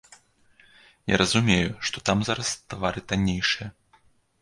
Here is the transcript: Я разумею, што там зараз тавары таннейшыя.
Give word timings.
Я 1.13 1.19
разумею, 1.23 1.69
што 1.91 1.97
там 2.09 2.25
зараз 2.33 2.49
тавары 2.73 3.01
таннейшыя. 3.11 3.67